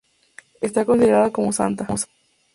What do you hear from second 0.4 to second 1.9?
Está considerada como santa.